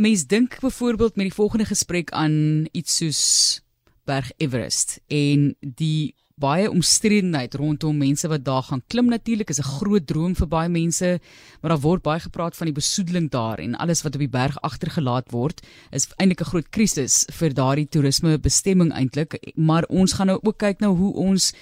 [0.00, 3.60] Mens dink byvoorbeeld met die volgende gesprek aan iets soos
[4.04, 9.72] Berg Everest en die baie omstredenheid rondom mense wat daar gaan klim natuurlik is 'n
[9.76, 11.20] groot droom vir baie mense
[11.60, 14.60] maar daar word baie gepraat van die besoedeling daar en alles wat op die berg
[14.60, 15.60] agtergelaat word
[15.90, 20.58] is eintlik 'n groot krisis vir daardie toerisme bestemming eintlik maar ons gaan nou ook
[20.58, 21.52] kyk nou hoe ons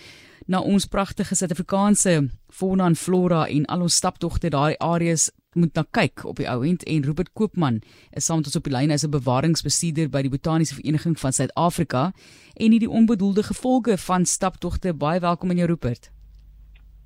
[0.47, 5.85] na ons pragtige Suid-Afrikaanse fauna en flora en al ons staptogte daai areas moet na
[5.91, 7.81] kyk op die ou end en Robert Koopman
[8.11, 11.33] is saam met ons op die lyn as 'n bewaringsbestuurder by die Botaniese Vereniging van
[11.33, 12.13] Suid-Afrika
[12.57, 16.11] en nie die onbedoelde gevolge van staptogte baie welkom in jou Rupert.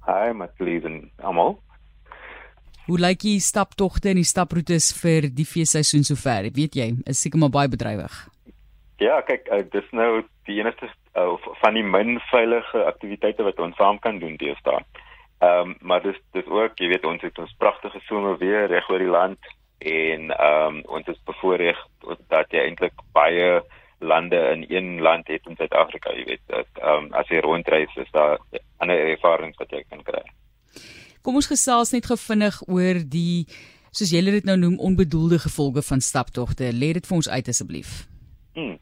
[0.07, 1.61] Hi, Matlies en almal.
[2.87, 6.49] Hoe lyk die staptogte en die staproetes vir die feesseisoen sover?
[6.51, 8.17] Weet jy, is seker maar baie bedrywig.
[8.99, 13.79] Ja, kyk, uh, dis nou die enigste uh, van die min veilige aktiwiteite wat ons
[13.79, 14.83] saam kan doen deesdae.
[15.43, 18.89] Ehm um, maar dis dis ook, jy weet ons het ons pragtige somer weer reg
[18.91, 21.79] oor die land en ehm um, ons is bevoorreg
[22.31, 23.63] dat jy eintlik baie
[23.99, 26.45] lande in een land het in Suid-Afrika, jy weet.
[26.47, 28.39] Ehm um, as jy rondreis is daar
[28.79, 30.23] ander ervarings wat jy kan kry.
[31.23, 33.47] Kom ons gesels net gevinnig oor die
[33.91, 36.71] soos julle dit nou noem onbedoelde gevolge van staptogte.
[36.71, 38.07] Lê dit vir ons uit asseblief.
[38.55, 38.79] Hmm.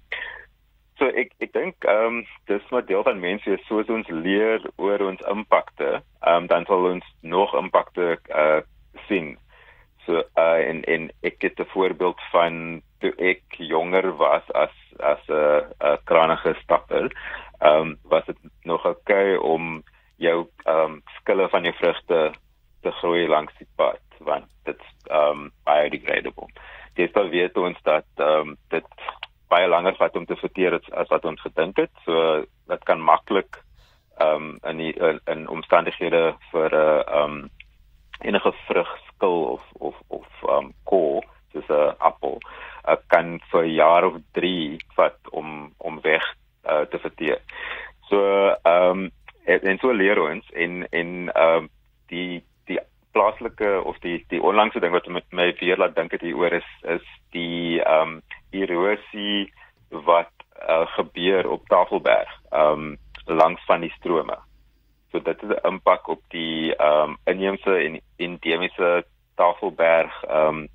[1.01, 2.17] So ek ek dink ehm um,
[2.51, 6.85] dis maar deel van mense soos ons leer oor ons impakte, ehm um, dan sal
[6.91, 8.61] ons nog impakte uh
[9.07, 9.31] sien.
[10.05, 15.25] So uh en en ek het 'n voorbeeld van toe ek jonger was as as
[15.29, 17.09] 'n uh, uh, kranige stapper.
[17.61, 18.37] Ehm um, was dit
[18.69, 19.83] nog oukei okay om
[20.17, 22.33] jou ehm um, skille van jou vrugte
[22.83, 26.53] te groei langs die pad want dit's ehm um, biodegradable.
[26.95, 28.20] Dit sou weet ons dat
[30.11, 31.91] vat om te verteer as, as wat ons gedink het.
[32.05, 33.63] So dit kan maklik
[34.21, 37.51] ehm um, in die in, in omstandighede vir 'n uh, ehm um,
[38.21, 42.39] enige vrugskil of of of ehm um, kool soos 'n appel
[42.89, 46.25] uh, kan vir jaar of 3 vat om om weg
[46.65, 47.39] uh, te verteer.
[48.09, 48.21] So
[48.63, 49.11] ehm um,
[49.45, 51.71] en, en so leer ons en en ehm um,
[52.09, 52.79] die die
[53.13, 56.71] plaaslike of die die onlangse ding wat met my weer laat dink het hieroor is
[56.83, 59.53] is die ehm um, erosie
[60.05, 60.33] wat
[60.69, 64.39] uh, gebeur op Tafelberg, um langs van die strome.
[65.11, 70.69] So dit het 'n impak op die um inheemse en endemiese Tafelberg um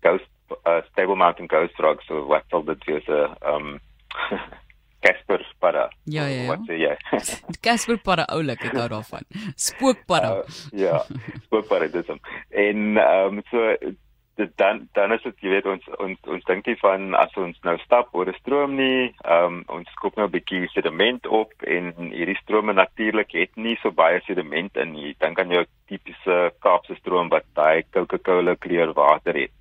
[0.00, 0.30] ghost
[0.66, 3.80] uh, stable mountain ghost frog so wat sal dit wees 'n um
[5.00, 5.90] Casper para.
[6.04, 6.46] Ja ja.
[6.46, 6.96] Wat sê jy?
[7.64, 9.24] Casper para oulik ek hou daarvan.
[9.56, 10.34] Spookpara.
[10.36, 10.44] Uh,
[10.80, 11.04] ja.
[11.44, 12.20] Spookpara dis hom.
[12.50, 13.96] En um so dit
[14.56, 17.76] dan dan is dit jy weet ons ons ons dink nie van as ons nou
[17.84, 21.92] stap oor 'n stroom nie, ehm um, ons skop nou 'n bietjie sediment op en
[22.12, 25.14] hierdie strome natuurlik het nie so baie sediment in nie.
[25.18, 29.52] Dink aan jou tipiese Kaapse stroom wat daai Coca-Cola kleur water het.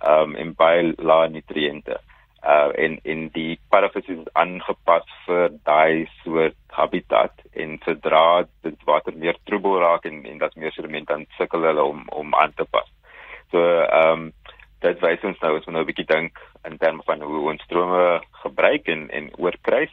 [0.00, 1.98] Ehm um, en baie lae nutriënte.
[2.42, 9.14] Uh en in die parafisis is aangepas vir daai soort habitat en sodra dit water
[9.14, 12.64] meer troebel raak en en dat meer sediment dan sukkel hulle om om aan te
[12.64, 12.88] pas.
[13.52, 14.32] So ehm um,
[14.82, 17.62] dit wys ons nou as ons nou 'n bietjie dink in terme van hoe ons
[17.62, 19.92] strome gebruik en en oorkruis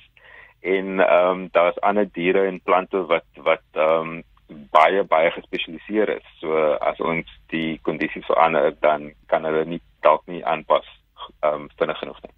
[0.61, 4.23] en ehm um, daar's ander diere en plante wat wat ehm um,
[4.71, 6.25] baie baie gespesialiseer is.
[6.39, 10.87] So as ons die kondisies verander dan kan hulle nie dalk nie aanpas
[11.43, 12.33] ehm um, vinnig genoeg nie.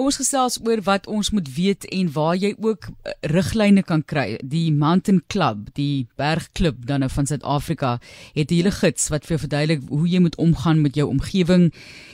[0.00, 4.00] Kom ons gesels oor wat ons moet weet en waar jy ook eh, riglyne kan
[4.00, 4.38] kry.
[4.40, 7.90] Die Mountain Club, die bergklub dan nou van Suid-Afrika,
[8.32, 11.68] het 'n hele gids wat vir jou verduidelik hoe jy moet omgaan met jou omgewing.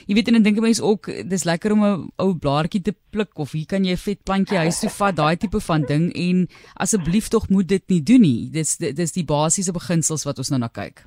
[0.05, 3.39] Jy weet en dan dink mense ook dis lekker om 'n ou blaartjie te pluk
[3.39, 6.49] of hier kan jy 'n vet plantjie huis toe vat, daai tipe van ding en
[6.75, 8.49] asseblief tog moet dit nie doen nie.
[8.51, 11.05] Dis dis die basiese beginsels wat ons nou na kyk.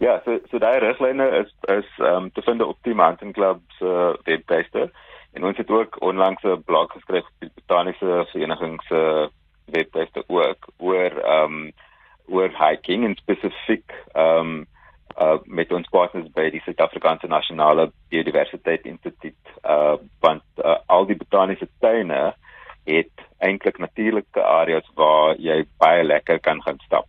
[0.00, 3.60] Ja, so so daai riglyne is is ehm um, te vind op die Mountain Club
[3.78, 4.90] se uh, webtuiste.
[5.32, 9.30] En ons het ook onlangs 'n blog geskryf op die botaniese vereniging se
[9.64, 11.72] webtuiste ook oor ehm um,
[12.26, 14.66] oor hiking en spesifiek ehm um,
[15.20, 21.16] uh met ons partners by die Suid-Afrikaanse Nasionale Biodiversiteit Instituut uh want uh, al die
[21.16, 22.34] botaniese tuine
[22.84, 27.06] het eintlik natuurlike areas waar jy baie lekker kan gaan stap.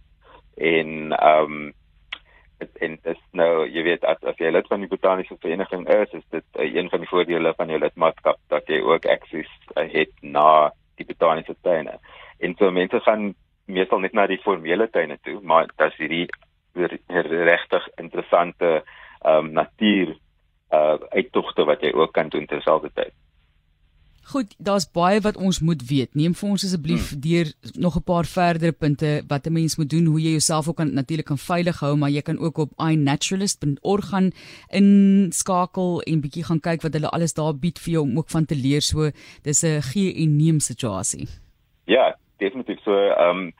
[0.55, 1.73] En ehm um,
[2.85, 6.25] en dis nou jy weet as as jy lid van die botaniese vereniging is is
[6.35, 10.13] dit uh, een van die voordele van jou lidmaatskap dat jy ook akses uh, het
[10.21, 11.97] na die botaniese tuine.
[12.39, 13.33] En so mense gaan
[13.65, 16.27] meestal net na die formele tuine toe maar dis hierdie
[16.73, 18.81] regtig interessante
[19.21, 20.15] ehm um, natuur
[20.71, 23.13] uh uittogte wat jy ook kan doen terselfdertyd
[24.31, 26.13] Goed, daar's baie wat ons moet weet.
[26.15, 27.21] Neem vir ons asseblief hmm.
[27.25, 27.47] deur
[27.85, 30.93] nog 'n paar verdere punte wat 'n mens moet doen, hoe jy jouself ook kan
[30.93, 34.31] natuurlik kan veilig hou, maar jy kan ook op iNaturalist.org gaan
[34.69, 38.45] inskakel en bietjie gaan kyk wat hulle alles daar bied vir jou om ook van
[38.45, 38.81] te leer.
[38.81, 39.11] So
[39.43, 41.27] dis 'n gee en neem situasie.
[41.85, 43.53] Ja, definitief so ehm um,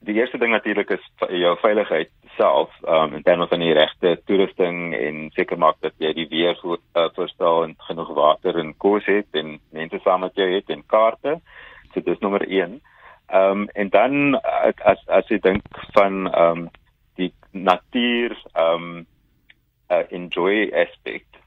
[0.00, 4.94] die eerste ding natuurlik is jou veiligheid self um, in terme van die regte toerusting
[4.96, 9.06] en seker maak dat jy die weer goed uh, verstaan en genoeg water en kos
[9.10, 11.38] het en mense saam met jou het en kaarte.
[11.92, 12.78] So dis nommer 1.
[13.28, 14.38] Ehm um, en dan
[14.92, 16.68] as as jy dink van ehm um,
[17.20, 19.06] die natuur ehm um,
[19.90, 21.40] uh, enjoy aspect.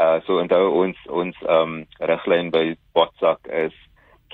[0.00, 2.64] Uh so dan ons ons ehm um, riglyn by
[2.96, 3.76] Botsak is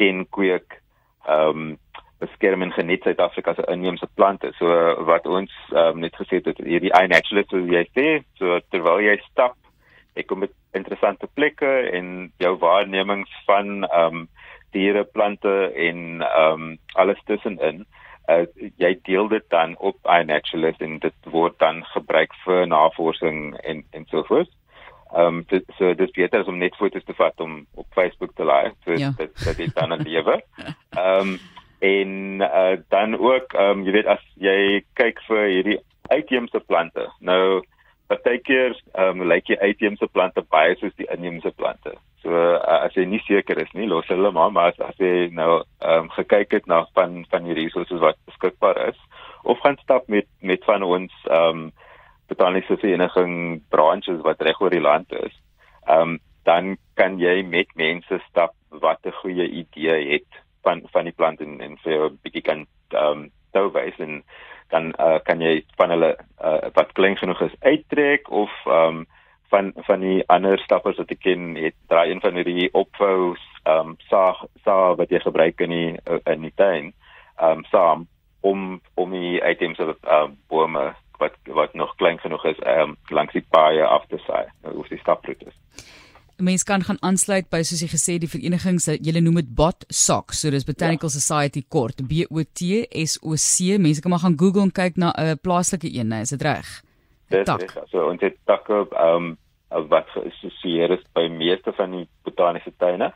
[0.00, 0.80] ken kweek
[1.26, 1.76] ehm um,
[2.18, 4.52] beskerm en geniet Suid-Afrika se inheemse plante.
[4.58, 4.66] So
[5.06, 8.06] wat ons um, net gesê het hierdie iNaturalist so jy sê,
[8.40, 9.56] so terwyl jy stap,
[10.18, 14.28] ek kom met interessante plekke en jou waarnemings van ehm um,
[14.76, 17.86] diere, plante en ehm um, alles tussenin.
[18.28, 18.44] Uh,
[18.76, 24.08] jy deel dit dan op iNaturalist en dit word dan gebruik vir navorsing en en
[24.10, 24.50] so voort.
[25.14, 28.44] Ehm um, so dis beter as om net foto's te vat om op Facebook te
[28.44, 28.74] laai.
[28.84, 29.14] So ja.
[29.16, 30.42] dit dit is dan 'n lewe.
[30.98, 31.38] Ehm um,
[31.78, 35.78] en uh, dan ook ehm um, jy weet as jy kyk vir hierdie
[36.10, 37.62] uitheemse plante nou
[38.08, 41.94] partykeer ehm um, lyk jy uitheemse plante baie soos die inheemse plante.
[42.22, 45.60] So uh, as jy nie seker is nie los hulle maar maar as, jy nou
[45.60, 48.98] ehm um, gekyk het na van van hierdie resources wat beskikbaar is
[49.44, 51.68] of gaan stap met met van ons ehm um,
[52.28, 55.36] botaniese vereniging branches wat reg oor die land is
[55.86, 58.54] ehm um, dan kan jy met mense stap
[58.84, 62.66] wat 'n goeie idee het van van die plant en en vir 'n bietjie kan
[62.92, 64.22] ehm um, toe wys en
[64.72, 66.10] dan uh, kan jy van hulle
[66.44, 69.06] uh, wat klein genoeg is uittrek of ehm um,
[69.48, 73.34] van van die ander stappers wat ek ken het draai een van hierdie opvou
[73.64, 75.90] ehm um, saag saag wat jy gebruik in die
[76.34, 76.92] in die tuin
[77.36, 78.06] ehm um, saam
[78.40, 82.96] om om die items ehm uh, bome wat wat nog klein genoeg is ehm um,
[83.08, 84.46] langs die paaie af te saai.
[84.62, 85.56] Of die staproetes
[86.38, 90.34] mense kan gaan aansluit by soos jy gesê die verenigings julle noem dit Bot Sock.
[90.36, 91.16] So dis Botanical ja.
[91.18, 93.78] Society kort B O T S O C.
[93.82, 96.68] Mense kan maar gaan Google en kyk na 'n uh, plaaslike een is dit reg?
[97.30, 97.76] Dis reg.
[97.90, 99.36] So ons het takke um
[99.68, 103.12] wat geassosieer is by meeste van die botaniese tuine.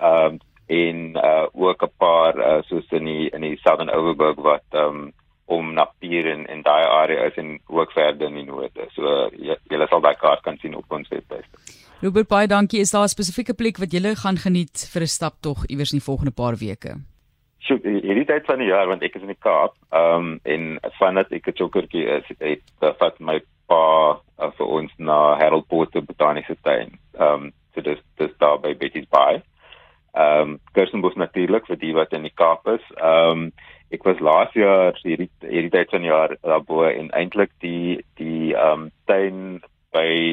[0.00, 4.64] Um en uh, ook 'n paar uh, soos in die in die Southern Overberg wat
[4.70, 5.12] um
[5.46, 8.86] om na Pier en en daai area is en ook verder in die noorde.
[8.94, 11.46] So uh, jy, jy sal daai kaart kan sien op ons webwerf
[12.00, 12.80] Robert baie dankie.
[12.80, 15.98] Is daar 'n spesifieke plek wat jy gaan geniet vir 'n stap tog iewers in
[15.98, 16.96] die volgende paar weke?
[17.58, 20.78] So, hierdie tyd van die jaar want ek is in die Kaap, ehm um, en
[20.98, 22.62] vandat ek 'n chokkertjie is, het ek
[22.98, 26.98] vat my pa uh, vir ons na Harold Potter Botaniese Tuin.
[27.18, 29.42] Ehm um, so dis dis daar by Betty's Bay.
[30.14, 32.84] Ehm um, Kersenbos natuurlik vir die wat in die Kaap is.
[32.96, 33.52] Ehm um,
[33.90, 38.54] ek was laas jaar hierdie hierdie tyd van die jaar daarbo en eintlik die die
[38.54, 39.59] ehm um, tuin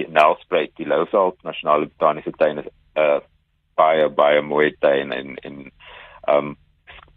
[0.10, 3.20] Nelspruit, die Lousalt Nasionale Botaniese Tuin is 'n uh,
[3.78, 5.60] baie baie mooi tuin en en
[6.34, 6.56] um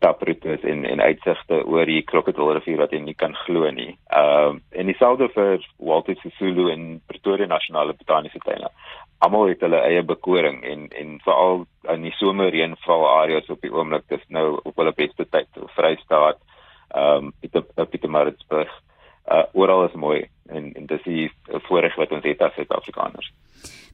[0.01, 3.93] taproetes en en uitsigte oor die Krokodil rivier wat jy nie kan glo nie.
[4.17, 8.65] Um en dieselfde vir Walter Sisulu en Pretoria Nasionale Botaniese Tuin.
[9.21, 14.09] Almal het hulle eie bekoring en en veral in die somerreënval areas op die oomblik
[14.09, 15.61] dis nou op hulle beste tyd.
[15.77, 16.41] Vrystaat,
[16.97, 18.73] um Pieter Pietermaritzburg,
[19.31, 21.31] uh oral is mooi en en dis die
[21.69, 23.31] voorreg wat ons het as Suid-Afrikaners.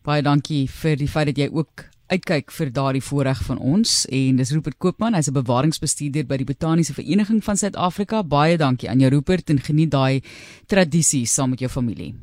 [0.06, 4.36] Baie dankie vir die feit dat jy ook uitkyk vir daardie voorreg van ons en
[4.38, 8.22] dis Rupert Koopman, hy's 'n bewaringsbestuurder by die Botaniese Vereniging van Suid-Afrika.
[8.22, 10.22] Baie dankie aan jou Rupert en geniet daai
[10.66, 12.14] tradisie saam met jou familie.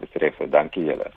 [0.00, 1.10] Dis reg, dankie julle.